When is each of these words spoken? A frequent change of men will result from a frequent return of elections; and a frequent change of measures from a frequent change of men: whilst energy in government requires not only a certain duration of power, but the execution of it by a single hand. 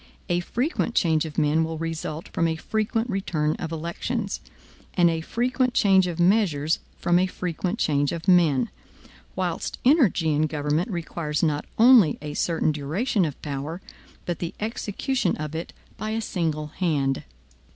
A 0.29 0.39
frequent 0.39 0.95
change 0.95 1.25
of 1.25 1.37
men 1.37 1.63
will 1.63 1.77
result 1.77 2.27
from 2.29 2.47
a 2.47 2.55
frequent 2.55 3.07
return 3.07 3.55
of 3.57 3.71
elections; 3.71 4.41
and 4.95 5.11
a 5.11 5.21
frequent 5.21 5.75
change 5.75 6.07
of 6.07 6.19
measures 6.19 6.79
from 6.97 7.19
a 7.19 7.27
frequent 7.27 7.77
change 7.77 8.11
of 8.11 8.27
men: 8.27 8.71
whilst 9.35 9.77
energy 9.85 10.31
in 10.33 10.47
government 10.47 10.89
requires 10.89 11.43
not 11.43 11.65
only 11.77 12.17
a 12.19 12.33
certain 12.33 12.71
duration 12.71 13.25
of 13.25 13.39
power, 13.43 13.79
but 14.25 14.39
the 14.39 14.55
execution 14.59 15.37
of 15.37 15.53
it 15.53 15.71
by 15.99 16.09
a 16.09 16.19
single 16.21 16.65
hand. 16.65 17.21